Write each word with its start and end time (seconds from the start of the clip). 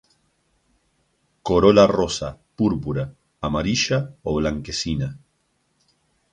Corola 1.49 1.83
rosa, 1.91 2.29
púrpura, 2.61 3.05
amarilla 3.51 4.01
o 4.31 4.37
blanquecina. 4.41 5.15